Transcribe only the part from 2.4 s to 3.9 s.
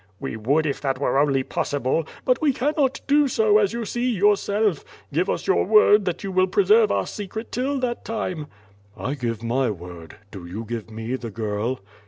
we cannot do so as you